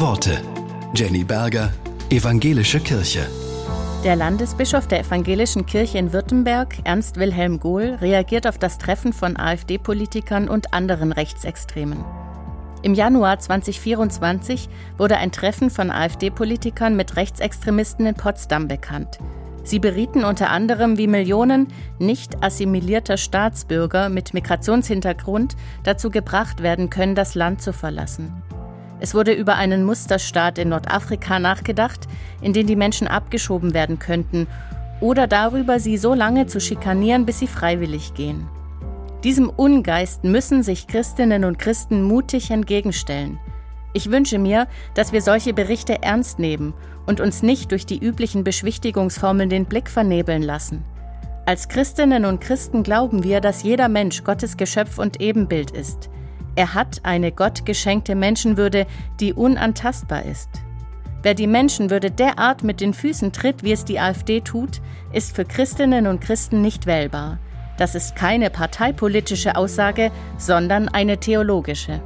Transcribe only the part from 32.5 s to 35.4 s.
den die Menschen abgeschoben werden könnten, oder